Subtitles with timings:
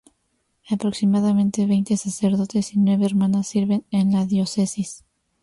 [0.67, 5.05] Aproximadamente veinte sacerdotes y nueve hermanas sirven en la diócesis.